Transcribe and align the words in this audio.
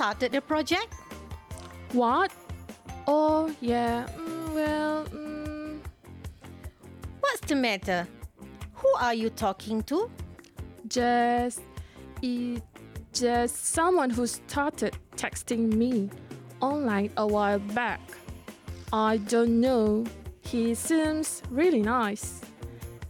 started 0.00 0.32
the 0.32 0.40
project? 0.40 0.94
What? 1.92 2.32
Oh, 3.06 3.54
yeah. 3.60 4.06
Mm, 4.16 4.54
well, 4.54 5.04
mm, 5.04 5.78
What's 7.20 7.40
the 7.46 7.54
matter? 7.54 8.08
Who 8.76 8.88
are 8.98 9.12
you 9.12 9.28
talking 9.28 9.82
to? 9.82 10.10
just. 10.88 11.60
It, 12.22 12.62
just 13.12 13.66
someone 13.74 14.08
who 14.08 14.26
started 14.26 14.96
texting 15.16 15.74
me 15.74 16.08
online 16.62 17.10
a 17.18 17.26
while 17.26 17.58
back. 17.58 18.00
I 18.94 19.18
don't 19.18 19.60
know. 19.60 20.06
He 20.40 20.74
seems 20.74 21.42
really 21.50 21.82
nice. 21.82 22.40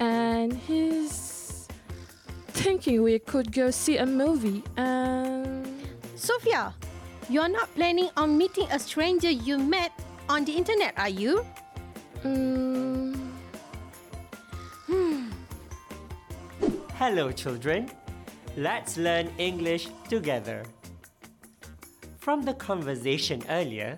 And 0.01 0.53
he's 0.53 1.69
thinking 2.49 3.05
we 3.05 3.21
could 3.21 3.53
go 3.53 3.71
see 3.71 3.99
a 3.99 4.07
movie 4.07 4.65
and. 4.77 5.60
Sophia, 6.21 6.75
you're 7.31 7.49
not 7.49 7.75
planning 7.75 8.11
on 8.15 8.37
meeting 8.37 8.69
a 8.71 8.79
stranger 8.79 9.31
you 9.31 9.57
met 9.57 9.91
on 10.29 10.45
the 10.45 10.53
internet, 10.53 10.93
are 10.99 11.09
you? 11.09 11.47
Mm, 12.23 13.17
Hello, 17.01 17.33
children. 17.33 17.89
Let's 18.59 18.99
learn 18.99 19.33
English 19.39 19.89
together. 20.11 20.63
From 22.19 22.43
the 22.43 22.53
conversation 22.53 23.43
earlier, 23.49 23.97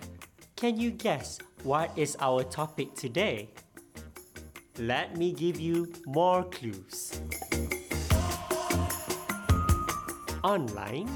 can 0.55 0.79
you 0.79 0.93
guess 0.93 1.41
what 1.65 1.91
is 1.99 2.17
our 2.21 2.45
topic 2.45 2.95
today? 2.95 3.51
Let 4.79 5.17
me 5.17 5.33
give 5.33 5.59
you 5.59 5.93
more 6.07 6.45
clues. 6.45 7.21
Online, 10.45 11.11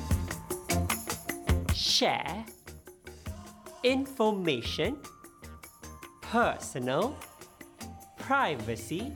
share, 1.97 2.45
information, 3.83 4.99
personal, 6.21 7.17
privacy, 8.19 9.13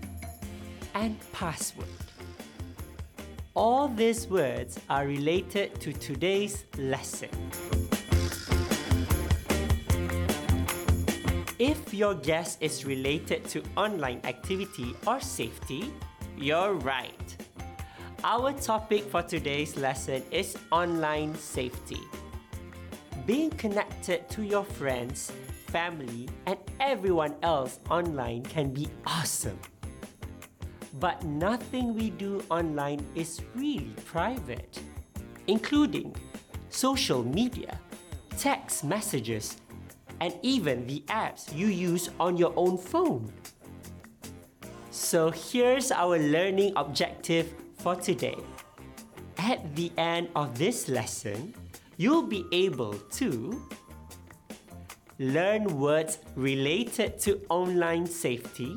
and 0.94 1.14
password. 1.30 2.00
All 3.54 3.88
these 3.88 4.28
words 4.28 4.80
are 4.88 5.06
related 5.06 5.78
to 5.82 5.92
today's 5.92 6.64
lesson. 6.78 7.28
If 11.58 11.92
your 11.92 12.14
guess 12.14 12.56
is 12.62 12.86
related 12.86 13.44
to 13.52 13.62
online 13.76 14.22
activity 14.24 14.94
or 15.06 15.20
safety, 15.20 15.92
you're 16.38 16.72
right. 16.72 17.36
Our 18.24 18.54
topic 18.54 19.04
for 19.04 19.20
today's 19.20 19.76
lesson 19.76 20.22
is 20.30 20.56
online 20.72 21.34
safety. 21.34 22.00
Being 23.26 23.50
connected 23.50 24.28
to 24.30 24.42
your 24.42 24.64
friends, 24.64 25.30
family, 25.66 26.28
and 26.46 26.58
everyone 26.80 27.36
else 27.42 27.78
online 27.90 28.42
can 28.42 28.72
be 28.72 28.88
awesome. 29.06 29.58
But 30.98 31.22
nothing 31.24 31.94
we 31.94 32.10
do 32.10 32.42
online 32.50 33.04
is 33.14 33.42
really 33.54 33.94
private, 34.06 34.80
including 35.46 36.16
social 36.70 37.22
media, 37.22 37.78
text 38.38 38.84
messages, 38.84 39.58
and 40.20 40.34
even 40.42 40.86
the 40.86 41.04
apps 41.08 41.54
you 41.54 41.66
use 41.66 42.10
on 42.18 42.36
your 42.36 42.52
own 42.56 42.78
phone. 42.78 43.30
So 44.90 45.30
here's 45.30 45.92
our 45.92 46.18
learning 46.18 46.72
objective 46.74 47.52
for 47.76 47.94
today. 47.94 48.38
At 49.38 49.76
the 49.76 49.92
end 49.96 50.28
of 50.34 50.58
this 50.58 50.88
lesson, 50.88 51.54
you'll 52.00 52.22
be 52.22 52.46
able 52.50 52.94
to 53.10 53.62
learn 55.18 55.78
words 55.78 56.16
related 56.34 57.18
to 57.18 57.38
online 57.50 58.06
safety, 58.06 58.74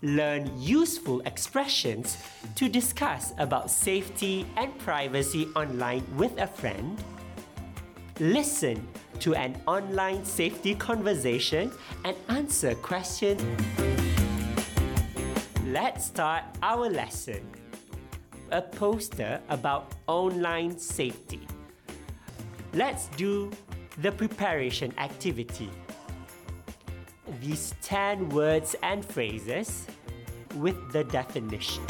learn 0.00 0.50
useful 0.58 1.20
expressions 1.26 2.16
to 2.54 2.66
discuss 2.66 3.34
about 3.36 3.70
safety 3.70 4.46
and 4.56 4.72
privacy 4.78 5.48
online 5.54 6.02
with 6.16 6.32
a 6.38 6.46
friend, 6.46 6.96
listen 8.20 8.88
to 9.20 9.34
an 9.34 9.54
online 9.66 10.24
safety 10.24 10.74
conversation 10.74 11.70
and 12.06 12.16
answer 12.30 12.74
questions. 12.76 13.42
Let's 15.66 16.06
start 16.06 16.44
our 16.62 16.88
lesson. 16.88 17.46
A 18.50 18.62
poster 18.62 19.42
about 19.50 19.92
online 20.06 20.78
safety. 20.78 21.46
Let's 22.74 23.06
do 23.16 23.52
the 23.98 24.10
preparation 24.10 24.92
activity. 24.98 25.70
These 27.40 27.72
10 27.82 28.30
words 28.30 28.74
and 28.82 29.04
phrases 29.04 29.86
with 30.56 30.90
the 30.90 31.04
definition. 31.04 31.84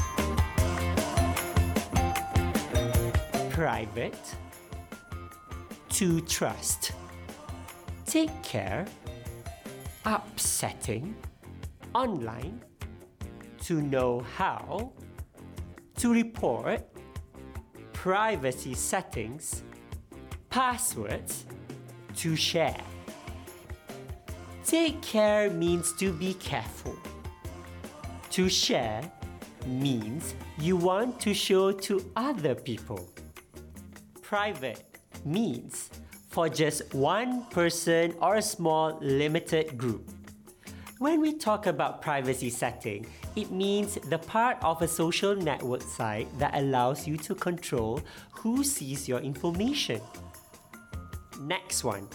Private, 3.48 4.36
to 5.88 6.20
trust, 6.20 6.92
take 8.04 8.42
care, 8.42 8.84
upsetting, 10.04 11.16
online, 11.94 12.60
to 13.62 13.80
know 13.80 14.20
how, 14.36 14.92
to 15.96 16.12
report, 16.12 16.82
privacy 17.94 18.74
settings, 18.74 19.62
passwords, 20.54 21.46
to 22.14 22.36
share. 22.36 22.80
Take 24.64 25.02
care 25.02 25.50
means 25.50 25.92
to 25.94 26.12
be 26.12 26.34
careful. 26.34 26.94
To 28.30 28.48
share 28.48 29.02
means 29.66 30.36
you 30.60 30.76
want 30.76 31.18
to 31.22 31.34
show 31.34 31.72
to 31.72 32.08
other 32.14 32.54
people. 32.54 33.04
Private 34.22 34.84
means 35.24 35.90
for 36.28 36.48
just 36.48 36.94
one 36.94 37.46
person 37.50 38.14
or 38.22 38.36
a 38.36 38.42
small 38.42 38.96
limited 39.00 39.76
group. 39.76 40.08
When 41.00 41.20
we 41.20 41.34
talk 41.34 41.66
about 41.66 42.00
privacy 42.00 42.50
setting, 42.50 43.06
it 43.34 43.50
means 43.50 43.98
the 44.08 44.18
part 44.18 44.62
of 44.62 44.82
a 44.82 44.86
social 44.86 45.34
network 45.34 45.82
site 45.82 46.28
that 46.38 46.54
allows 46.54 47.08
you 47.08 47.16
to 47.26 47.34
control 47.34 48.00
who 48.30 48.62
sees 48.62 49.08
your 49.08 49.18
information. 49.18 50.00
Next 51.40 51.84
one, 51.84 52.08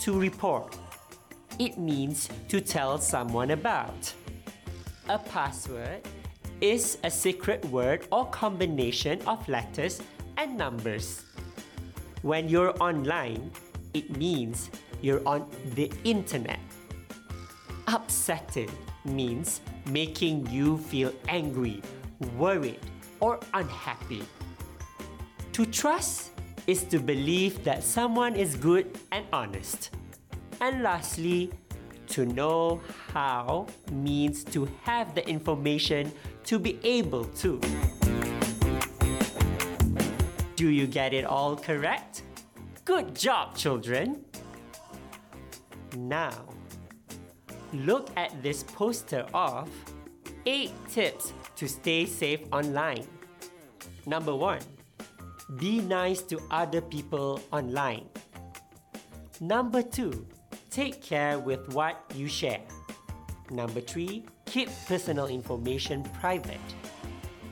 to 0.00 0.18
report. 0.18 0.76
It 1.58 1.78
means 1.78 2.28
to 2.48 2.60
tell 2.60 2.98
someone 2.98 3.52
about. 3.52 4.12
A 5.08 5.18
password 5.18 6.02
is 6.60 6.98
a 7.04 7.10
secret 7.10 7.64
word 7.66 8.06
or 8.12 8.26
combination 8.26 9.22
of 9.26 9.48
letters 9.48 10.00
and 10.36 10.56
numbers. 10.56 11.24
When 12.22 12.48
you're 12.48 12.74
online, 12.82 13.50
it 13.94 14.16
means 14.16 14.70
you're 15.00 15.26
on 15.26 15.48
the 15.74 15.90
internet. 16.04 16.60
Upsetting 17.86 18.70
means 19.04 19.60
making 19.90 20.46
you 20.50 20.76
feel 20.76 21.12
angry, 21.28 21.82
worried, 22.36 22.80
or 23.20 23.38
unhappy. 23.54 24.24
To 25.52 25.64
trust 25.64 26.32
is 26.66 26.82
to 26.84 26.98
believe 26.98 27.62
that 27.64 27.82
someone 27.82 28.34
is 28.34 28.56
good 28.56 28.98
and 29.12 29.24
honest. 29.32 29.90
And 30.60 30.82
lastly, 30.82 31.50
to 32.08 32.26
know 32.26 32.80
how 33.12 33.66
means 33.92 34.44
to 34.44 34.68
have 34.82 35.14
the 35.14 35.26
information 35.28 36.12
to 36.44 36.58
be 36.58 36.78
able 36.82 37.24
to. 37.42 37.60
Do 40.56 40.70
you 40.70 40.86
get 40.86 41.12
it 41.12 41.24
all 41.24 41.56
correct? 41.56 42.22
Good 42.84 43.14
job, 43.14 43.56
children! 43.56 44.24
Now, 45.96 46.46
look 47.72 48.10
at 48.16 48.42
this 48.42 48.62
poster 48.62 49.26
of 49.34 49.68
8 50.46 50.70
tips 50.88 51.32
to 51.56 51.68
stay 51.68 52.06
safe 52.06 52.40
online. 52.52 53.06
Number 54.06 54.34
1. 54.34 54.75
Be 55.54 55.80
nice 55.80 56.22
to 56.22 56.40
other 56.50 56.80
people 56.80 57.40
online. 57.52 58.08
Number 59.40 59.80
2. 59.80 60.26
Take 60.70 61.00
care 61.00 61.38
with 61.38 61.72
what 61.72 62.02
you 62.16 62.26
share. 62.26 62.62
Number 63.52 63.80
3. 63.80 64.24
Keep 64.46 64.68
personal 64.88 65.28
information 65.28 66.02
private. 66.20 66.58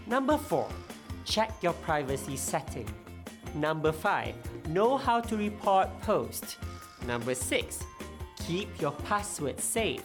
Number 0.08 0.36
4. 0.36 0.68
Check 1.24 1.52
your 1.62 1.72
privacy 1.72 2.36
setting. 2.36 2.88
Number 3.54 3.92
5. 3.92 4.34
Know 4.70 4.96
how 4.96 5.20
to 5.20 5.36
report 5.36 5.88
posts. 6.00 6.56
Number 7.06 7.34
6. 7.36 7.84
Keep 8.44 8.80
your 8.80 8.92
password 9.06 9.60
safe. 9.60 10.04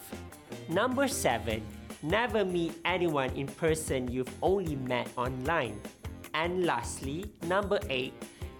Number 0.69 1.07
7. 1.07 1.59
Never 2.03 2.45
meet 2.45 2.74
anyone 2.85 3.31
in 3.31 3.47
person 3.47 4.12
you've 4.12 4.31
only 4.44 4.75
met 4.75 5.09
online. 5.18 5.81
And 6.39 6.65
lastly, 6.65 7.25
number 7.44 7.80
8. 7.89 8.13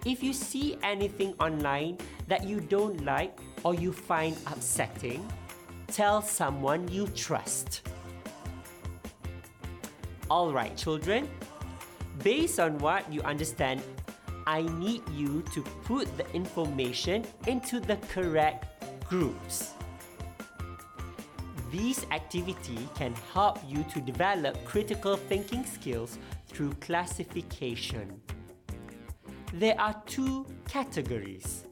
If 0.04 0.22
you 0.22 0.34
see 0.34 0.76
anything 0.82 1.32
online 1.40 1.96
that 2.28 2.44
you 2.44 2.60
don't 2.60 3.02
like 3.06 3.40
or 3.64 3.74
you 3.74 3.90
find 3.90 4.36
upsetting, 4.52 5.26
tell 5.86 6.20
someone 6.20 6.88
you 6.88 7.06
trust. 7.16 7.88
Alright, 10.30 10.76
children, 10.76 11.26
based 12.22 12.60
on 12.60 12.76
what 12.80 13.10
you 13.10 13.22
understand, 13.22 13.80
I 14.46 14.60
need 14.76 15.00
you 15.16 15.42
to 15.54 15.62
put 15.88 16.04
the 16.18 16.28
information 16.36 17.24
into 17.46 17.80
the 17.80 17.96
correct 18.12 18.84
groups. 19.08 19.72
These 21.72 22.04
activity 22.10 22.88
can 22.94 23.14
help 23.32 23.58
you 23.66 23.84
to 23.94 24.00
develop 24.02 24.62
critical 24.66 25.16
thinking 25.16 25.64
skills 25.64 26.18
through 26.60 26.74
classification. 26.74 28.20
There 29.54 29.80
are 29.80 29.96
two 30.04 30.44
categories. 30.68 31.64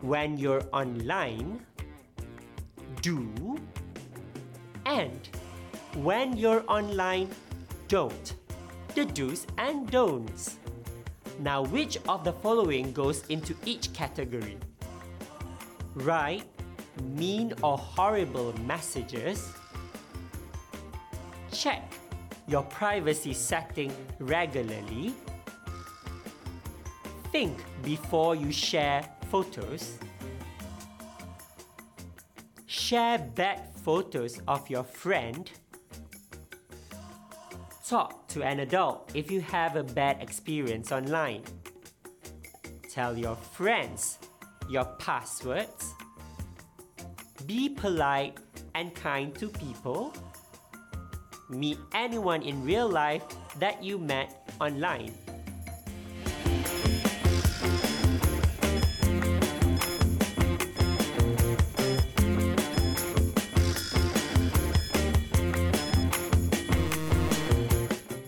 When 0.00 0.36
you're 0.36 0.64
online, 0.72 1.64
do, 3.02 3.56
and 4.84 5.28
when 5.94 6.36
you're 6.36 6.64
online, 6.66 7.30
don't. 7.86 8.34
The 8.96 9.04
do's 9.04 9.46
and 9.58 9.88
don'ts. 9.88 10.56
Now, 11.38 11.62
which 11.62 11.98
of 12.08 12.24
the 12.24 12.32
following 12.32 12.92
goes 12.92 13.24
into 13.28 13.54
each 13.64 13.92
category? 13.92 14.58
Write 15.94 16.50
mean 17.14 17.54
or 17.62 17.78
horrible 17.78 18.52
messages. 18.66 19.52
Check 21.52 21.94
your 22.48 22.62
privacy 22.62 23.34
setting 23.34 23.92
regularly. 24.18 25.14
Think 27.30 27.58
before 27.82 28.34
you 28.34 28.50
share 28.50 29.04
photos. 29.30 29.98
Share 32.66 33.18
bad 33.18 33.60
photos 33.84 34.40
of 34.48 34.68
your 34.70 34.82
friend. 34.82 35.50
Talk 37.86 38.26
to 38.28 38.42
an 38.42 38.60
adult 38.60 39.10
if 39.14 39.30
you 39.30 39.42
have 39.42 39.76
a 39.76 39.82
bad 39.82 40.22
experience 40.22 40.90
online. 40.90 41.42
Tell 42.90 43.16
your 43.16 43.36
friends 43.36 44.18
your 44.68 44.84
passwords. 44.98 45.94
Be 47.46 47.68
polite 47.68 48.38
and 48.74 48.94
kind 48.94 49.34
to 49.36 49.48
people. 49.48 50.12
Meet 51.50 51.78
anyone 51.94 52.42
in 52.42 52.62
real 52.62 52.86
life 52.86 53.22
that 53.58 53.82
you 53.82 53.96
met 53.98 54.44
online. 54.60 55.14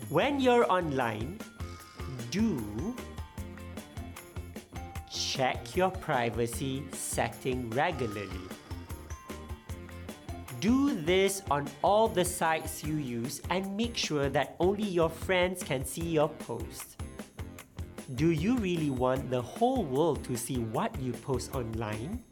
When 0.09 0.41
you're 0.41 0.65
online, 0.73 1.39
do 2.31 2.97
check 5.13 5.77
your 5.77 5.91
privacy 5.91 6.85
setting 6.93 7.69
regularly. 7.71 8.49
Do 10.61 10.95
this 10.95 11.41
on 11.51 11.67
all 11.83 12.07
the 12.07 12.23
sites 12.23 12.85
you 12.85 12.97
use 12.97 13.41
and 13.49 13.75
make 13.79 13.97
sure 13.97 14.29
that 14.29 14.57
only 14.61 14.85
your 14.85 15.09
friends 15.09 15.63
can 15.63 15.87
see 15.87 16.03
your 16.03 16.29
post. 16.29 17.01
Do 18.15 18.31
you 18.31 18.59
really 18.59 18.91
want 18.91 19.31
the 19.31 19.41
whole 19.41 19.85
world 19.85 20.23
to 20.25 20.37
see 20.37 20.59
what 20.59 20.95
you 21.01 21.13
post 21.13 21.55
online? 21.55 22.23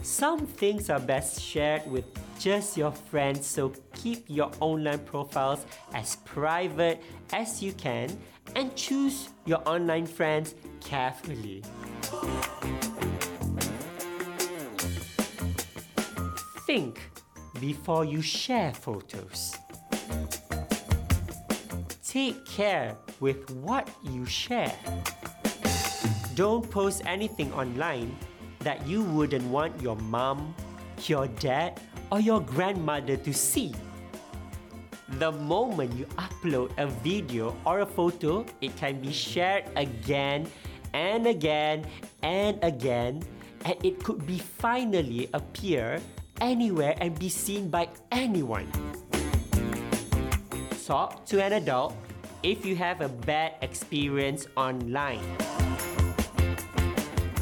Some 0.00 0.46
things 0.46 0.88
are 0.88 1.00
best 1.00 1.38
shared 1.38 1.86
with 1.90 2.06
just 2.38 2.78
your 2.78 2.92
friends, 2.92 3.46
so 3.46 3.74
keep 3.92 4.24
your 4.28 4.50
online 4.60 5.00
profiles 5.00 5.66
as 5.92 6.16
private 6.24 7.02
as 7.34 7.62
you 7.62 7.74
can 7.74 8.08
and 8.56 8.74
choose 8.74 9.28
your 9.44 9.60
online 9.68 10.06
friends 10.06 10.54
carefully. 10.80 11.62
Think 16.66 17.00
before 17.60 18.04
you 18.04 18.22
share 18.22 18.72
photos. 18.72 19.56
Take 22.02 22.44
care 22.46 22.96
with 23.20 23.50
what 23.50 23.88
you 24.02 24.24
share. 24.24 24.74
Don't 26.34 26.68
post 26.70 27.02
anything 27.04 27.52
online 27.52 28.16
that 28.60 28.86
you 28.86 29.02
wouldn't 29.02 29.44
want 29.50 29.80
your 29.82 29.96
mom, 29.96 30.54
your 31.06 31.26
dad, 31.38 31.80
or 32.10 32.20
your 32.20 32.40
grandmother 32.40 33.16
to 33.16 33.32
see. 33.34 33.74
The 35.18 35.32
moment 35.32 35.94
you 35.94 36.06
upload 36.16 36.70
a 36.78 36.86
video 36.86 37.56
or 37.64 37.80
a 37.80 37.86
photo, 37.86 38.46
it 38.60 38.76
can 38.76 39.00
be 39.00 39.12
shared 39.12 39.64
again 39.76 40.46
and 40.92 41.26
again 41.26 41.86
and 42.22 42.58
again, 42.62 43.22
and 43.64 43.76
it 43.84 44.02
could 44.04 44.26
be 44.26 44.38
finally 44.38 45.28
appear 45.34 46.00
anywhere 46.40 46.94
and 47.00 47.18
be 47.18 47.28
seen 47.28 47.68
by 47.68 47.88
anyone. 48.12 48.66
Talk 50.86 51.26
to 51.26 51.42
an 51.42 51.52
adult 51.52 51.94
if 52.42 52.64
you 52.64 52.76
have 52.76 53.00
a 53.00 53.08
bad 53.08 53.54
experience 53.62 54.46
online. 54.56 55.20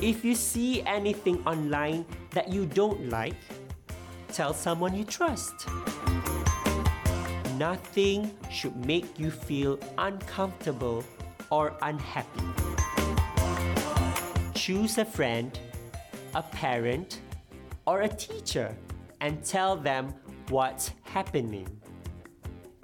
If 0.02 0.24
you 0.24 0.34
see 0.34 0.82
anything 0.82 1.46
online 1.46 2.04
that 2.32 2.52
you 2.52 2.66
don't 2.66 3.08
like, 3.08 3.36
tell 4.32 4.52
someone 4.52 4.94
you 4.94 5.04
trust. 5.04 5.68
Nothing 7.56 8.30
should 8.50 8.76
make 8.84 9.18
you 9.18 9.30
feel 9.30 9.78
uncomfortable 9.96 11.04
or 11.50 11.74
unhappy. 11.82 12.44
Choose 14.54 14.98
a 14.98 15.04
friend, 15.04 15.58
a 16.34 16.42
parent, 16.42 17.20
or 17.86 18.02
a 18.02 18.08
teacher 18.08 18.76
and 19.20 19.42
tell 19.44 19.76
them 19.76 20.14
what's 20.48 20.92
happening. 21.02 21.68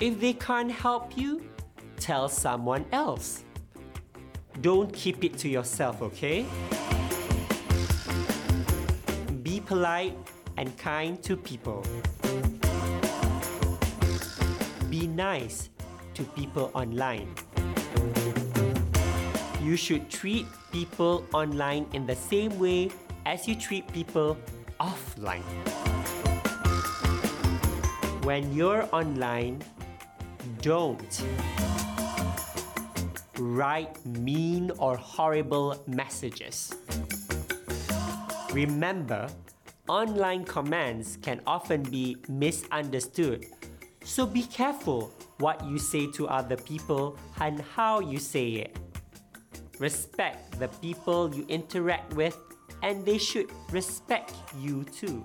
If 0.01 0.21
they 0.21 0.33
can't 0.33 0.71
help 0.71 1.17
you, 1.17 1.49
tell 1.97 2.29
someone 2.29 2.85
else. 2.93 3.45
Don't 4.61 4.93
keep 4.93 5.25
it 5.25 5.39
to 5.39 5.49
yourself, 5.49 6.03
okay? 6.03 6.45
Be 9.43 9.61
polite 9.61 10.17
and 10.57 10.77
kind 10.77 11.23
to 11.23 11.37
people. 11.37 11.85
Be 14.91 15.07
nice 15.07 15.71
to 16.15 16.25
people 16.25 16.71
online. 16.75 17.35
You 19.63 19.77
should 19.77 20.11
treat 20.11 20.47
people 20.73 21.25
online 21.33 21.87
in 21.93 22.07
the 22.07 22.17
same 22.17 22.59
way 22.59 22.91
as 23.25 23.47
you 23.47 23.55
treat 23.55 23.87
people 23.93 24.37
offline. 24.81 25.45
When 28.23 28.55
you're 28.55 28.89
online, 28.93 29.63
don't 30.61 31.23
write 33.37 33.99
mean 34.07 34.71
or 34.79 34.97
horrible 34.97 35.83
messages. 35.89 36.73
Remember, 38.53 39.27
online 39.89 40.45
commands 40.45 41.19
can 41.21 41.41
often 41.49 41.83
be 41.83 42.17
misunderstood, 42.29 43.47
so 44.05 44.25
be 44.25 44.45
careful 44.45 45.13
what 45.39 45.59
you 45.67 45.79
say 45.79 46.07
to 46.13 46.29
other 46.29 46.57
people 46.57 47.19
and 47.41 47.61
how 47.75 47.99
you 47.99 48.21
say 48.21 48.51
it. 48.51 48.77
Respect 49.81 50.61
the 50.61 50.69
people 50.79 51.35
you 51.35 51.45
interact 51.49 52.15
with, 52.15 52.39
and 52.85 53.05
they 53.05 53.19
should 53.19 53.51
respect 53.73 54.33
you 54.61 54.85
too. 54.85 55.25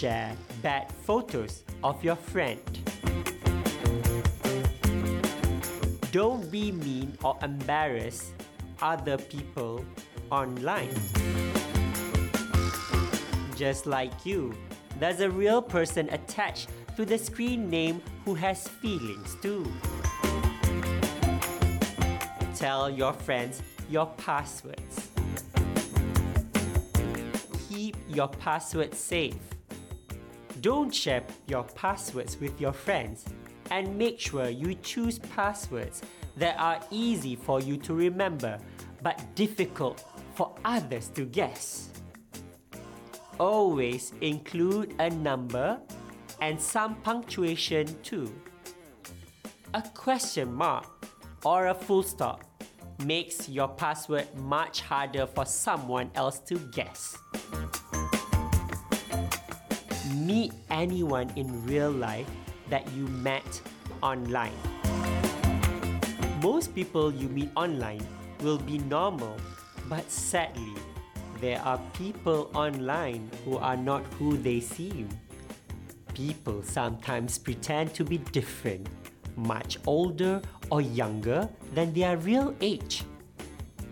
Share 0.00 0.34
bad 0.62 0.90
photos 0.90 1.62
of 1.84 2.02
your 2.02 2.16
friend. 2.16 2.62
Don't 6.10 6.50
be 6.50 6.72
mean 6.72 7.18
or 7.22 7.36
embarrass 7.42 8.32
other 8.80 9.18
people 9.18 9.84
online. 10.30 10.88
Just 13.54 13.84
like 13.84 14.24
you, 14.24 14.54
there's 14.98 15.20
a 15.20 15.28
real 15.28 15.60
person 15.60 16.08
attached 16.12 16.70
to 16.96 17.04
the 17.04 17.18
screen 17.18 17.68
name 17.68 18.00
who 18.24 18.32
has 18.32 18.66
feelings 18.68 19.36
too. 19.42 19.70
Tell 22.56 22.88
your 22.88 23.12
friends 23.12 23.60
your 23.90 24.06
passwords. 24.16 25.10
Keep 27.68 27.96
your 28.08 28.28
passwords 28.28 28.96
safe. 28.96 29.59
Don't 30.60 30.94
share 30.94 31.22
your 31.46 31.64
passwords 31.64 32.38
with 32.38 32.60
your 32.60 32.72
friends 32.72 33.24
and 33.70 33.96
make 33.96 34.20
sure 34.20 34.48
you 34.48 34.74
choose 34.74 35.18
passwords 35.18 36.02
that 36.36 36.58
are 36.58 36.80
easy 36.90 37.36
for 37.36 37.60
you 37.60 37.76
to 37.78 37.94
remember 37.94 38.58
but 39.02 39.22
difficult 39.34 40.04
for 40.34 40.54
others 40.64 41.08
to 41.14 41.24
guess. 41.24 41.90
Always 43.38 44.12
include 44.20 44.94
a 44.98 45.08
number 45.08 45.80
and 46.42 46.60
some 46.60 46.96
punctuation 46.96 47.86
too. 48.02 48.30
A 49.72 49.82
question 49.94 50.52
mark 50.52 51.06
or 51.44 51.68
a 51.68 51.74
full 51.74 52.02
stop 52.02 52.44
makes 53.04 53.48
your 53.48 53.68
password 53.68 54.26
much 54.36 54.82
harder 54.82 55.26
for 55.26 55.46
someone 55.46 56.10
else 56.14 56.38
to 56.40 56.58
guess. 56.72 57.16
Meet 60.30 60.52
anyone 60.70 61.28
in 61.34 61.66
real 61.66 61.90
life 61.90 62.30
that 62.68 62.86
you 62.92 63.08
met 63.08 63.42
online. 64.00 64.54
Most 66.40 66.72
people 66.72 67.12
you 67.12 67.28
meet 67.28 67.50
online 67.56 68.06
will 68.38 68.58
be 68.58 68.78
normal, 68.78 69.34
but 69.88 70.08
sadly, 70.08 70.78
there 71.40 71.60
are 71.62 71.80
people 71.94 72.48
online 72.54 73.28
who 73.44 73.58
are 73.58 73.76
not 73.76 74.04
who 74.20 74.36
they 74.36 74.60
seem. 74.60 75.08
People 76.14 76.62
sometimes 76.62 77.36
pretend 77.36 77.92
to 77.94 78.04
be 78.04 78.18
different, 78.30 78.86
much 79.34 79.78
older 79.84 80.40
or 80.70 80.80
younger 80.80 81.48
than 81.74 81.92
their 81.92 82.16
real 82.18 82.54
age. 82.60 83.02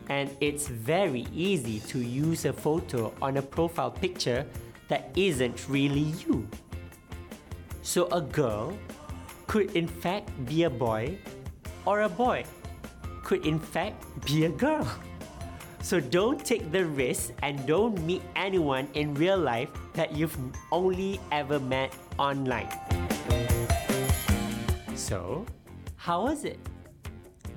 And 0.09 0.31
it's 0.41 0.69
very 0.69 1.27
easy 1.35 1.81
to 1.91 1.99
use 1.99 2.45
a 2.45 2.53
photo 2.53 3.13
on 3.21 3.39
a 3.39 3.43
profile 3.43 3.91
picture 3.91 4.47
that 4.89 5.11
isn't 5.17 5.69
really 5.69 6.13
you. 6.27 6.49
So 7.83 8.09
a 8.13 8.21
girl 8.21 8.77
could 9.47 9.77
in 9.77 9.89
fact 9.89 10.29
be 10.45 10.65
a 10.65 10.71
boy, 10.71 11.19
or 11.87 12.03
a 12.03 12.09
boy 12.09 12.45
could 13.25 13.47
in 13.47 13.59
fact 13.59 14.05
be 14.27 14.45
a 14.45 14.51
girl. 14.51 14.89
So 15.81 16.01
don't 16.01 16.45
take 16.45 16.73
the 16.73 16.85
risk 16.85 17.33
and 17.43 17.65
don't 17.67 17.97
meet 18.05 18.23
anyone 18.37 18.89
in 18.95 19.15
real 19.15 19.39
life 19.39 19.71
that 19.95 20.13
you've 20.13 20.37
only 20.73 21.21
ever 21.33 21.59
met 21.61 21.95
online. 22.19 22.69
So, 24.95 25.47
how 25.97 26.25
was 26.25 26.45
it? 26.45 26.59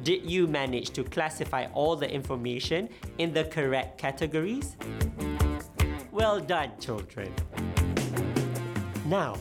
Did 0.04 0.30
you 0.30 0.48
manage 0.48 0.92
to 0.92 1.04
classify 1.04 1.68
all 1.74 1.96
the 1.96 2.10
information 2.10 2.90
in 3.18 3.34
the 3.34 3.44
correct 3.44 3.98
categories? 3.98 4.78
Well 6.12 6.42
done, 6.42 6.72
children. 6.78 7.34
Now, 9.06 9.38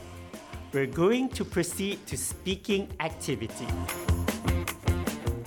we're 0.73 0.87
going 0.87 1.29
to 1.31 1.45
proceed 1.45 2.07
to 2.07 2.17
speaking 2.17 2.89
activity. 3.01 3.67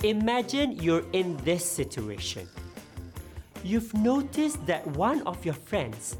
Imagine 0.02 0.72
you're 0.72 1.04
in 1.14 1.38
this 1.38 1.64
situation. 1.64 2.46
You've 3.62 3.94
noticed 3.94 4.66
that 4.66 4.86
one 4.98 5.22
of 5.22 5.42
your 5.46 5.54
friends 5.54 6.18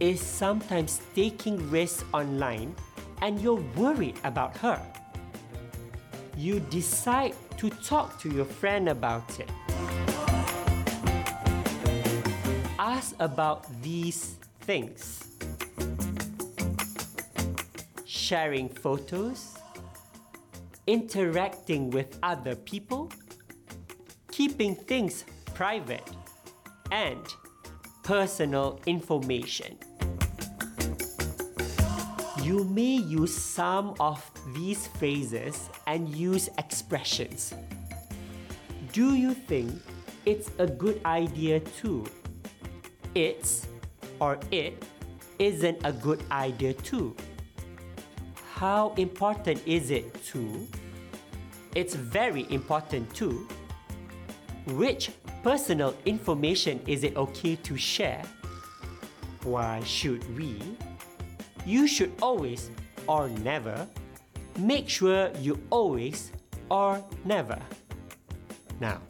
is 0.00 0.20
sometimes 0.20 1.00
taking 1.14 1.70
risks 1.70 2.04
online 2.12 2.74
and 3.22 3.40
you're 3.40 3.62
worried 3.76 4.18
about 4.24 4.56
her. 4.56 4.82
You 6.36 6.58
decide 6.58 7.36
to 7.58 7.70
talk 7.70 8.18
to 8.22 8.28
your 8.28 8.46
friend 8.46 8.88
about 8.88 9.38
it. 9.38 9.48
Ask 12.94 13.16
about 13.18 13.66
these 13.82 14.36
things 14.60 15.26
sharing 18.04 18.68
photos, 18.68 19.58
interacting 20.86 21.90
with 21.90 22.16
other 22.22 22.54
people, 22.54 23.10
keeping 24.30 24.76
things 24.76 25.24
private, 25.54 26.08
and 26.92 27.18
personal 28.04 28.78
information. 28.86 29.76
You 32.44 32.62
may 32.62 32.94
use 32.94 33.34
some 33.34 33.96
of 33.98 34.22
these 34.54 34.86
phrases 34.86 35.68
and 35.88 36.14
use 36.14 36.48
expressions. 36.58 37.54
Do 38.92 39.16
you 39.16 39.34
think 39.34 39.82
it's 40.24 40.52
a 40.60 40.68
good 40.68 41.00
idea 41.04 41.58
too? 41.58 42.06
It's 43.14 43.66
or 44.20 44.38
it 44.50 44.84
isn't 45.38 45.78
a 45.84 45.92
good 45.92 46.22
idea 46.30 46.72
too. 46.72 47.14
How 48.54 48.94
important 48.96 49.60
is 49.66 49.90
it 49.90 50.12
too? 50.24 50.66
It's 51.74 51.94
very 51.94 52.46
important 52.50 53.12
too. 53.14 53.48
Which 54.66 55.10
personal 55.42 55.94
information 56.06 56.80
is 56.86 57.04
it 57.04 57.16
okay 57.16 57.56
to 57.56 57.76
share? 57.76 58.22
Why 59.42 59.82
should 59.84 60.22
we? 60.36 60.60
You 61.66 61.86
should 61.86 62.12
always 62.22 62.70
or 63.06 63.28
never 63.28 63.86
make 64.58 64.88
sure 64.88 65.30
you 65.40 65.60
always 65.70 66.30
or 66.70 67.02
never. 67.24 67.60
Now, 68.80 69.00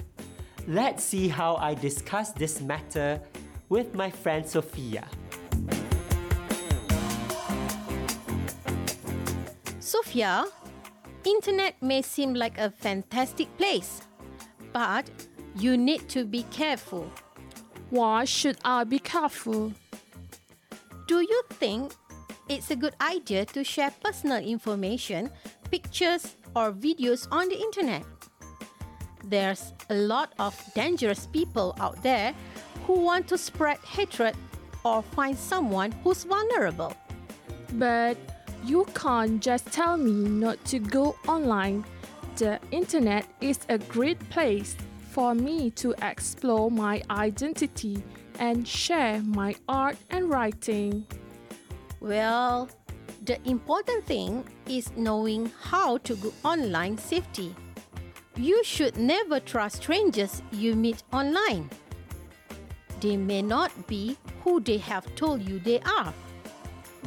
let's 0.66 1.04
see 1.04 1.28
how 1.28 1.56
I 1.56 1.75
discuss 1.75 2.32
this 2.32 2.61
matter 2.61 3.20
with 3.68 3.94
my 3.94 4.11
friend 4.11 4.47
Sophia. 4.47 5.06
Sophia, 9.80 10.44
internet 11.25 11.80
may 11.83 12.02
seem 12.02 12.35
like 12.35 12.59
a 12.59 12.71
fantastic 12.71 13.49
place, 13.56 14.02
but 14.73 15.09
you 15.56 15.76
need 15.76 16.09
to 16.09 16.25
be 16.25 16.42
careful. 16.50 17.11
Why 17.90 18.25
should 18.25 18.59
I 18.64 18.85
be 18.85 18.99
careful? 18.99 19.73
Do 21.06 21.21
you 21.21 21.42
think 21.50 21.94
it's 22.49 22.71
a 22.71 22.76
good 22.76 22.94
idea 23.00 23.44
to 23.47 23.62
share 23.62 23.92
personal 24.02 24.42
information, 24.42 25.30
pictures, 25.71 26.37
or 26.56 26.73
videos 26.73 27.28
on 27.30 27.49
the 27.49 27.59
internet? 27.59 28.04
There's 29.25 29.73
a 29.90 29.94
lot 29.94 30.35
of 30.38 30.54
dangerous 30.75 31.26
people 31.26 31.75
out 31.80 32.02
there 32.02 32.35
who 32.87 33.00
want 33.00 33.29
to 33.29 33.38
spread 33.38 33.79
hatred 33.79 34.37
or 34.85 35.03
find 35.03 35.37
someone 35.37 35.93
who's 36.03 36.25
vulnerable. 36.25 36.95
But 37.75 38.17
you 38.64 38.87
can't 38.95 39.43
just 39.43 39.67
tell 39.73 39.97
me 39.97 40.12
not 40.12 40.64
to 40.67 40.79
go 40.79 41.17
online. 41.26 41.85
The 42.37 42.61
internet 42.71 43.26
is 43.41 43.61
a 43.69 43.79
great 43.79 44.19
place 44.31 44.76
for 45.11 45.35
me 45.35 45.71
to 45.71 45.95
explore 46.03 46.71
my 46.71 47.03
identity 47.11 48.03
and 48.38 48.67
share 48.67 49.23
my 49.23 49.55
art 49.69 49.97
and 50.11 50.29
writing. 50.29 51.07
Well, 52.00 52.69
the 53.25 53.38
important 53.49 54.05
thing 54.05 54.45
is 54.67 54.91
knowing 54.97 55.50
how 55.62 55.99
to 55.99 56.17
go 56.17 56.33
online 56.45 56.99
safely. 56.99 57.55
You 58.37 58.64
should 58.64 58.97
never 58.97 59.38
trust 59.38 59.76
strangers 59.76 60.43
you 60.50 60.75
meet 60.75 61.03
online. 61.12 61.71
They 63.00 63.16
may 63.16 63.42
not 63.42 63.70
be 63.86 64.16
who 64.42 64.60
they 64.60 64.78
have 64.78 65.14
told 65.14 65.42
you 65.42 65.58
they 65.58 65.80
are. 65.80 66.12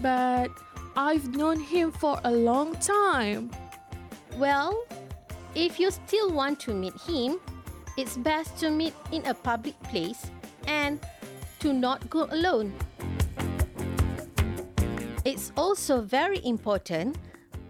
But 0.01 0.51
I've 0.95 1.35
known 1.35 1.59
him 1.59 1.91
for 1.91 2.19
a 2.23 2.31
long 2.31 2.75
time. 2.75 3.51
Well, 4.37 4.83
if 5.55 5.79
you 5.79 5.91
still 5.91 6.31
want 6.31 6.59
to 6.61 6.73
meet 6.73 6.93
him, 7.01 7.39
it's 7.97 8.17
best 8.17 8.57
to 8.59 8.69
meet 8.69 8.93
in 9.11 9.25
a 9.25 9.33
public 9.33 9.73
place 9.83 10.29
and 10.67 10.99
to 11.59 11.73
not 11.73 12.09
go 12.09 12.27
alone. 12.31 12.73
It's 15.25 15.51
also 15.57 16.01
very 16.01 16.39
important 16.45 17.17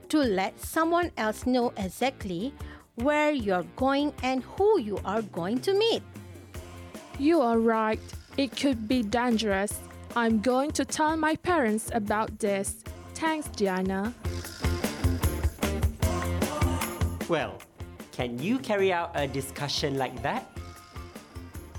to 0.09 0.19
let 0.19 0.59
someone 0.59 1.12
else 1.17 1.45
know 1.45 1.74
exactly 1.77 2.53
where 2.95 3.31
you're 3.31 3.65
going 3.75 4.13
and 4.24 4.43
who 4.43 4.79
you 4.79 5.00
are 5.05 5.21
going 5.21 5.59
to 5.62 5.74
meet. 5.74 6.03
You 7.19 7.41
are 7.41 7.57
right. 7.57 8.00
It 8.38 8.55
could 8.55 8.88
be 8.88 9.01
dangerous. 9.01 9.81
I'm 10.15 10.39
going 10.39 10.69
to 10.71 10.86
tell 10.86 11.17
my 11.17 11.36
parents 11.36 11.89
about 11.93 12.38
this. 12.38 12.83
Thanks, 13.15 13.47
Diana. 13.47 14.13
Well, 17.27 17.57
can 18.12 18.38
you 18.38 18.59
carry 18.59 18.93
out 18.93 19.12
a 19.15 19.27
discussion 19.27 19.97
like 19.97 20.21
that? 20.21 20.45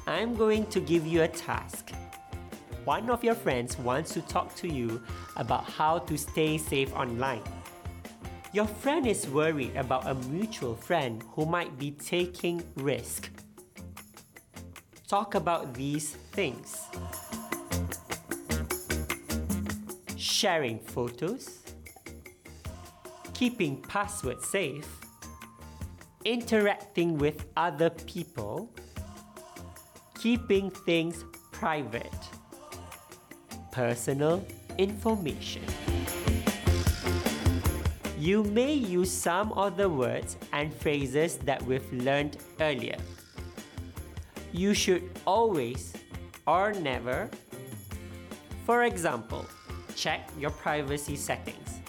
I'm 0.08 0.34
going 0.34 0.66
to 0.66 0.80
give 0.80 1.06
you 1.06 1.22
a 1.22 1.28
task. 1.28 1.90
One 2.84 3.08
of 3.08 3.22
your 3.22 3.34
friends 3.36 3.78
wants 3.78 4.14
to 4.14 4.22
talk 4.22 4.56
to 4.56 4.66
you 4.66 5.00
about 5.36 5.64
how 5.64 5.98
to 6.00 6.18
stay 6.18 6.58
safe 6.58 6.92
online. 6.94 7.42
Your 8.52 8.66
friend 8.66 9.06
is 9.06 9.28
worried 9.28 9.76
about 9.76 10.08
a 10.08 10.14
mutual 10.14 10.74
friend 10.74 11.22
who 11.32 11.46
might 11.46 11.78
be 11.78 11.92
taking 11.92 12.64
risk. 12.76 13.30
Talk 15.08 15.36
about 15.36 15.72
these 15.72 16.10
things. 16.32 16.76
Sharing 20.18 20.78
photos, 20.78 21.60
keeping 23.32 23.80
passwords 23.80 24.46
safe, 24.46 24.86
interacting 26.26 27.16
with 27.16 27.46
other 27.56 27.88
people, 27.88 28.70
keeping 30.20 30.70
things 30.70 31.24
private, 31.52 32.12
personal 33.72 34.44
information. 34.76 35.62
You 38.18 38.44
may 38.44 38.74
use 38.74 39.10
some 39.10 39.52
of 39.52 39.78
the 39.78 39.88
words 39.88 40.36
and 40.52 40.74
phrases 40.74 41.38
that 41.48 41.62
we've 41.62 41.90
learned 41.94 42.36
earlier. 42.60 42.98
You 44.52 44.74
should 44.74 45.10
always 45.26 45.92
or 46.46 46.72
never, 46.72 47.28
for 48.64 48.84
example, 48.84 49.44
check 49.94 50.30
your 50.38 50.50
privacy 50.50 51.16
settings. 51.16 51.80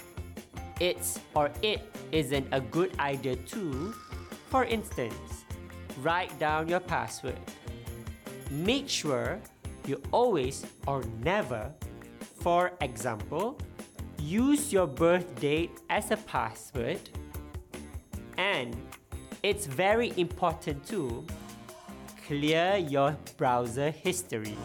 It's 0.79 1.19
or 1.35 1.51
it 1.61 1.81
isn't 2.11 2.47
a 2.51 2.59
good 2.59 2.97
idea 2.99 3.35
to, 3.35 3.93
for 4.49 4.65
instance, 4.65 5.45
write 6.01 6.37
down 6.39 6.67
your 6.67 6.79
password. 6.79 7.39
Make 8.49 8.89
sure 8.89 9.39
you 9.85 10.01
always 10.11 10.65
or 10.87 11.03
never, 11.23 11.71
for 12.41 12.71
example, 12.81 13.57
use 14.17 14.73
your 14.73 14.87
birth 14.87 15.39
date 15.39 15.71
as 15.89 16.11
a 16.11 16.17
password. 16.17 16.99
And 18.37 18.75
it's 19.43 19.65
very 19.65 20.13
important 20.17 20.85
to 20.87 21.25
clear 22.29 22.77
your 22.77 23.17
browser 23.37 23.89
history. 23.89 24.55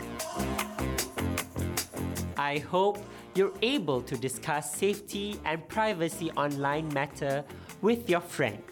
I 2.37 2.59
hope 2.59 2.99
you're 3.35 3.55
able 3.63 4.03
to 4.03 4.19
discuss 4.19 4.75
safety 4.75 5.41
and 5.47 5.67
privacy 5.67 6.31
online 6.33 6.93
matter 6.93 7.43
with 7.81 8.11
your 8.11 8.21
friend 8.21 8.63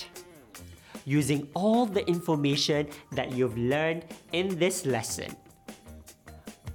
using 1.07 1.49
all 1.55 1.87
the 1.87 2.07
information 2.07 2.87
that 3.13 3.33
you've 3.33 3.57
learned 3.57 4.05
in 4.33 4.59
this 4.59 4.85
lesson. 4.85 5.35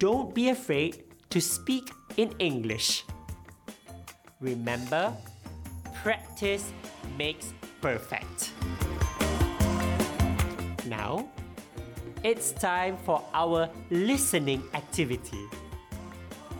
Don't 0.00 0.34
be 0.34 0.48
afraid 0.48 1.04
to 1.30 1.40
speak 1.40 1.88
in 2.16 2.34
English. 2.40 3.04
Remember, 4.40 5.14
practice 6.02 6.72
makes 7.16 7.54
perfect. 7.80 8.50
Now, 10.84 11.30
it's 12.24 12.52
time 12.52 12.96
for 12.96 13.22
our 13.32 13.68
listening 13.90 14.62
activity. 14.74 15.46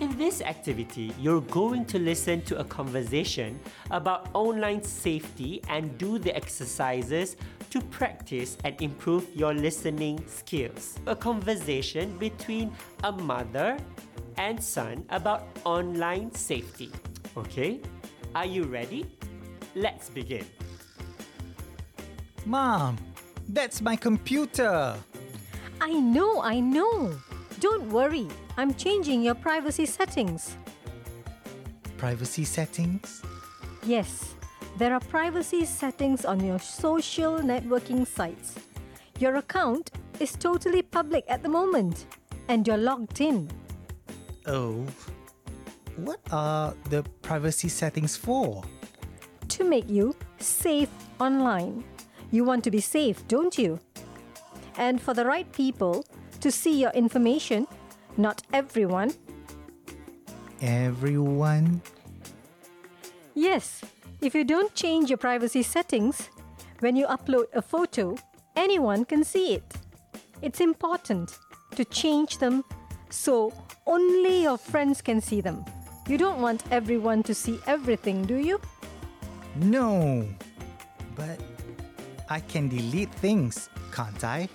In 0.01 0.17
this 0.17 0.41
activity, 0.41 1.13
you're 1.19 1.41
going 1.41 1.85
to 1.87 1.99
listen 1.99 2.43
to 2.43 2.59
a 2.61 2.65
conversation 2.65 3.59
about 3.91 4.29
online 4.33 4.83
safety 4.83 5.61
and 5.69 5.99
do 5.99 6.19
the 6.19 6.35
exercises 6.37 7.37
to 7.71 7.81
practice 7.81 8.57
and 8.63 8.81
improve 8.81 9.27
your 9.35 9.53
listening 9.53 10.25
skills. 10.29 11.01
A 11.07 11.17
conversation 11.17 12.17
between 12.19 12.73
a 13.03 13.11
mother 13.11 13.77
and 14.37 14.63
son 14.63 15.05
about 15.11 15.49
online 15.65 16.33
safety. 16.33 16.93
Okay, 17.37 17.81
are 18.37 18.47
you 18.47 18.65
ready? 18.65 19.05
Let's 19.75 20.09
begin. 20.11 20.47
Mom, 22.47 22.97
that's 23.49 23.81
my 23.81 23.97
computer. 23.97 24.97
I 25.81 25.93
know, 25.93 26.43
I 26.43 26.61
know. 26.61 27.15
Don't 27.61 27.89
worry, 27.91 28.29
I'm 28.57 28.75
changing 28.75 29.23
your 29.23 29.35
privacy 29.35 29.87
settings. 29.87 30.57
Privacy 31.97 32.45
settings? 32.45 33.23
Yes, 33.85 34.35
there 34.77 34.93
are 34.93 35.01
privacy 35.01 35.65
settings 35.65 36.25
on 36.25 36.45
your 36.45 36.59
social 36.59 37.39
networking 37.39 38.07
sites. 38.07 38.55
Your 39.19 39.37
account 39.37 39.91
is 40.21 40.33
totally 40.33 40.83
public 40.83 41.25
at 41.29 41.43
the 41.43 41.49
moment, 41.49 42.07
and 42.49 42.67
you're 42.67 42.77
logged 42.77 43.21
in. 43.21 43.51
Oh. 44.47 44.87
What 45.97 46.21
are 46.31 46.75
the 46.91 47.03
privacy 47.23 47.69
settings 47.69 48.17
for? 48.17 48.63
To 49.49 49.65
make 49.65 49.91
you 49.91 50.15
safe 50.39 50.91
online. 51.19 51.83
You 52.31 52.45
want 52.45 52.63
to 52.65 52.71
be 52.71 52.81
safe, 52.81 53.27
don't 53.27 53.59
you? 53.59 53.81
And 54.79 55.03
for 55.03 55.13
the 55.13 55.27
right 55.27 55.51
people 55.53 56.07
to 56.41 56.51
see 56.51 56.81
your 56.81 56.93
information, 56.93 57.67
not 58.17 58.43
everyone. 58.53 59.13
Everyone? 60.63 61.83
Yes, 63.35 63.83
if 64.23 64.35
you 64.35 64.45
don't 64.45 64.75
change 64.75 65.11
your 65.11 65.19
privacy 65.19 65.63
settings, 65.63 66.31
when 66.81 66.97
you 66.97 67.07
upload 67.07 67.47
a 67.55 67.61
photo, 67.61 68.17
anyone 68.57 69.05
can 69.05 69.25
see 69.25 69.55
it. 69.55 69.75
It's 70.43 70.61
important 70.61 71.39
to 71.75 71.85
change 71.85 72.39
them 72.39 72.65
so 73.11 73.53
only 73.87 74.43
your 74.43 74.59
friends 74.59 75.03
can 75.03 75.21
see 75.21 75.41
them. 75.41 75.65
You 76.09 76.19
don't 76.19 76.41
want 76.41 76.63
everyone 76.71 77.23
to 77.25 77.35
see 77.35 77.59
everything, 77.67 78.25
do 78.25 78.37
you? 78.37 78.61
No. 79.57 80.27
But 81.15 81.41
I 82.29 82.41
can 82.41 82.69
delete 82.69 83.13
things, 83.15 83.69
can't 83.93 84.23
I? 84.23 84.49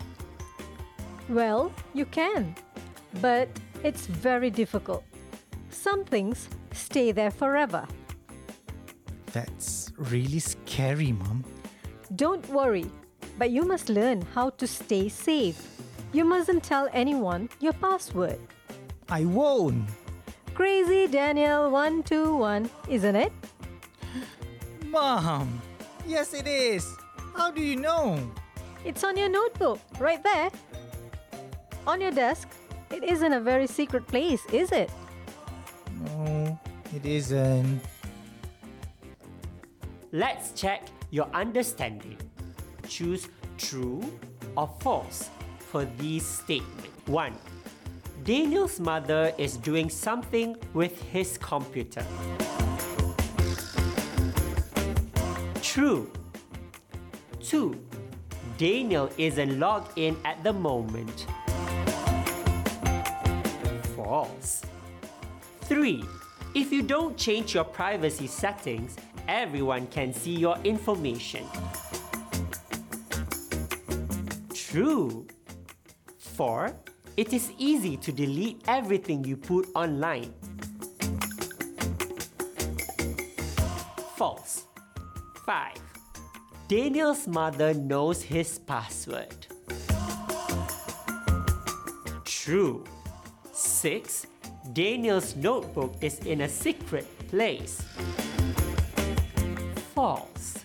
Well, 1.29 1.71
you 1.93 2.05
can, 2.05 2.55
but 3.21 3.47
it's 3.83 4.05
very 4.05 4.49
difficult. 4.49 5.03
Some 5.69 6.03
things 6.05 6.49
stay 6.73 7.11
there 7.11 7.31
forever. 7.31 7.87
That's 9.31 9.91
really 9.97 10.39
scary, 10.39 11.11
Mom. 11.11 11.43
Don't 12.15 12.47
worry, 12.49 12.85
but 13.39 13.49
you 13.49 13.63
must 13.63 13.89
learn 13.89 14.21
how 14.33 14.51
to 14.51 14.67
stay 14.67 15.09
safe. 15.09 15.67
You 16.11 16.25
mustn't 16.25 16.63
tell 16.63 16.87
anyone 16.93 17.49
your 17.59 17.73
password. 17.73 18.39
I 19.09 19.25
won't. 19.25 19.89
Crazy 20.53 21.07
Daniel 21.07 21.71
121, 21.71 22.69
isn't 22.87 23.15
it? 23.15 23.33
Mom! 24.85 25.59
Yes, 26.05 26.33
it 26.35 26.47
is. 26.47 26.85
How 27.35 27.49
do 27.49 27.61
you 27.61 27.75
know? 27.75 28.19
It's 28.85 29.03
on 29.03 29.17
your 29.17 29.29
notebook, 29.29 29.79
right 29.97 30.21
there. 30.23 30.51
On 31.85 31.99
your 31.99 32.11
desk. 32.11 32.47
It 32.91 33.03
isn't 33.03 33.33
a 33.33 33.39
very 33.39 33.67
secret 33.67 34.07
place, 34.07 34.45
is 34.53 34.71
it? 34.71 34.91
No, 36.05 36.59
it 36.95 37.05
isn't. 37.05 37.81
Let's 40.11 40.51
check 40.51 40.87
your 41.09 41.27
understanding. 41.33 42.17
Choose 42.87 43.27
true 43.57 44.03
or 44.55 44.69
false 44.79 45.29
for 45.57 45.85
these 45.97 46.25
statements. 46.25 46.87
1. 47.07 47.33
Daniel's 48.23 48.79
mother 48.79 49.33
is 49.37 49.57
doing 49.57 49.89
something 49.89 50.55
with 50.73 51.01
his 51.11 51.37
computer. 51.37 52.05
True. 55.61 56.11
2. 57.41 57.75
Daniel 58.57 59.09
isn't 59.17 59.59
logged 59.59 59.97
in 59.97 60.15
at 60.23 60.41
the 60.43 60.53
moment. 60.53 61.25
3. 65.83 66.01
If 66.55 66.71
you 66.71 66.81
don't 66.81 67.17
change 67.17 67.55
your 67.55 67.65
privacy 67.65 68.25
settings, 68.25 68.95
everyone 69.27 69.85
can 69.87 70.13
see 70.13 70.33
your 70.33 70.57
information. 70.63 71.43
True. 74.53 75.27
4. 76.19 76.73
It 77.17 77.33
is 77.33 77.51
easy 77.57 77.97
to 77.97 78.13
delete 78.13 78.61
everything 78.65 79.25
you 79.25 79.35
put 79.35 79.67
online. 79.75 80.33
False. 84.15 84.63
5. 85.45 85.73
Daniel's 86.69 87.27
mother 87.27 87.73
knows 87.73 88.21
his 88.21 88.57
password. 88.57 89.47
True. 92.23 92.85
6. 93.51 94.27
Daniel's 94.71 95.35
notebook 95.35 95.95
is 95.99 96.19
in 96.19 96.41
a 96.41 96.49
secret 96.49 97.03
place. 97.27 97.83
False. 99.93 100.63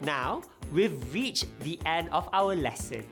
Now, 0.00 0.42
we've 0.72 0.98
reached 1.14 1.46
the 1.60 1.78
end 1.86 2.08
of 2.10 2.28
our 2.32 2.56
lesson. 2.56 3.06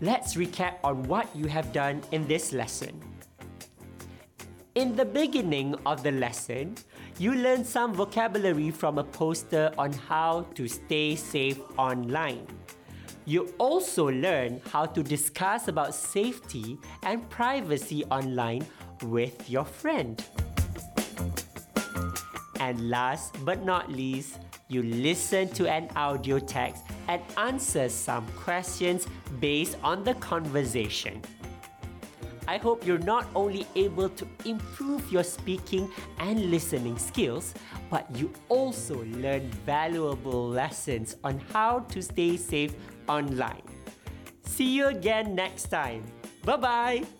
Let's 0.00 0.34
recap 0.34 0.82
on 0.82 1.04
what 1.04 1.30
you 1.36 1.46
have 1.46 1.72
done 1.72 2.02
in 2.10 2.26
this 2.26 2.52
lesson. 2.52 2.98
In 4.74 4.96
the 4.96 5.04
beginning 5.04 5.76
of 5.86 6.02
the 6.02 6.10
lesson, 6.10 6.74
you 7.18 7.34
learned 7.34 7.66
some 7.66 7.94
vocabulary 7.94 8.72
from 8.72 8.98
a 8.98 9.04
poster 9.04 9.70
on 9.78 9.92
how 9.92 10.46
to 10.54 10.66
stay 10.66 11.14
safe 11.14 11.60
online. 11.78 12.46
You 13.30 13.54
also 13.58 14.10
learn 14.10 14.60
how 14.72 14.86
to 14.86 15.04
discuss 15.04 15.68
about 15.68 15.94
safety 15.94 16.76
and 17.04 17.30
privacy 17.30 18.04
online 18.06 18.66
with 19.04 19.48
your 19.48 19.64
friend. 19.64 20.20
And 22.58 22.90
last 22.90 23.36
but 23.44 23.64
not 23.64 23.88
least, 23.88 24.40
you 24.66 24.82
listen 24.82 25.48
to 25.50 25.70
an 25.70 25.90
audio 25.94 26.40
text 26.40 26.82
and 27.06 27.22
answer 27.36 27.88
some 27.88 28.26
questions 28.34 29.06
based 29.38 29.78
on 29.84 30.02
the 30.02 30.14
conversation. 30.14 31.22
I 32.48 32.56
hope 32.56 32.84
you're 32.84 32.98
not 32.98 33.28
only 33.36 33.64
able 33.76 34.08
to 34.08 34.26
improve 34.44 35.12
your 35.12 35.22
speaking 35.22 35.88
and 36.18 36.50
listening 36.50 36.98
skills, 36.98 37.54
but 37.90 38.10
you 38.16 38.32
also 38.48 39.04
learn 39.04 39.48
valuable 39.64 40.48
lessons 40.48 41.14
on 41.22 41.38
how 41.52 41.78
to 41.94 42.02
stay 42.02 42.36
safe 42.36 42.74
online. 43.10 43.66
See 44.46 44.70
you 44.76 44.86
again 44.86 45.34
next 45.34 45.68
time. 45.68 46.04
Bye 46.44 46.56
bye. 46.56 47.19